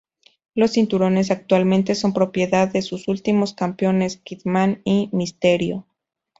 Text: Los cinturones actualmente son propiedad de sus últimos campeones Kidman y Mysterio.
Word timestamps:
Los 0.55 0.71
cinturones 0.71 1.29
actualmente 1.29 1.93
son 1.93 2.11
propiedad 2.15 2.67
de 2.67 2.81
sus 2.81 3.07
últimos 3.07 3.53
campeones 3.53 4.17
Kidman 4.17 4.81
y 4.83 5.09
Mysterio. 5.13 5.85